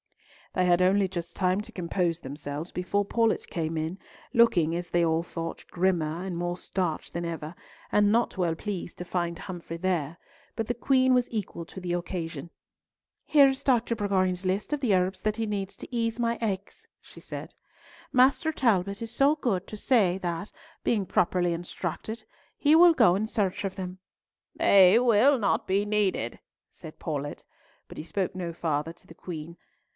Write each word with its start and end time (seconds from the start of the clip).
They 0.53 0.65
had 0.65 0.81
only 0.81 1.07
just 1.07 1.35
time 1.35 1.61
to 1.61 1.71
compose 1.71 2.19
themselves 2.19 2.71
before 2.71 3.05
Paulett 3.05 3.47
came 3.49 3.77
in, 3.77 3.99
looking, 4.33 4.75
as 4.75 4.89
they 4.89 5.05
all 5.05 5.23
thought, 5.23 5.63
grimmer 5.69 6.25
and 6.25 6.35
more 6.35 6.57
starched 6.57 7.13
than 7.13 7.23
ever, 7.23 7.55
and 7.91 8.11
not 8.11 8.35
well 8.37 8.55
pleased 8.55 8.97
to 8.97 9.05
find 9.05 9.37
Humfrey 9.39 9.77
there, 9.77 10.17
but 10.57 10.67
the 10.67 10.73
Queen 10.73 11.13
was 11.13 11.29
equal 11.31 11.63
to 11.65 11.79
the 11.79 11.93
occasion. 11.93 12.49
"Here 13.23 13.47
is 13.47 13.63
Dr. 13.63 13.95
Bourgoin's 13.95 14.45
list 14.45 14.73
of 14.73 14.81
the 14.81 14.93
herbs 14.93 15.21
that 15.21 15.37
he 15.37 15.45
needs 15.45 15.77
to 15.77 15.87
ease 15.95 16.19
my 16.19 16.37
aches," 16.41 16.85
she 16.99 17.21
said. 17.21 17.53
"Master 18.11 18.51
Talbot 18.51 19.01
is 19.01 19.11
so 19.11 19.35
good 19.35 19.61
as 19.63 19.67
to 19.67 19.77
say 19.77 20.17
that, 20.17 20.51
being 20.83 21.05
properly 21.05 21.53
instructed, 21.53 22.23
he 22.57 22.75
will 22.75 22.93
go 22.93 23.15
in 23.15 23.27
search 23.27 23.63
of 23.63 23.75
them." 23.75 23.99
"They 24.55 24.97
will 24.99 25.37
not 25.37 25.65
be 25.65 25.85
needed," 25.85 26.39
said 26.71 26.99
Paulett, 26.99 27.43
but 27.87 27.97
he 27.97 28.03
spoke 28.03 28.35
no 28.35 28.51
farther 28.51 28.91
to 28.91 29.07
the 29.07 29.13
Queen. 29.13 29.55